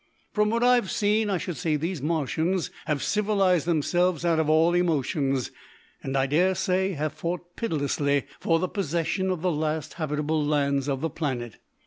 [0.33, 4.73] From what I've seen, I should say these Martians have civilised themselves out of all
[4.73, 5.51] emotions,
[6.01, 11.01] and, I daresay, have fought pitilessly for the possession of the last habitable lands of
[11.01, 11.59] the planet.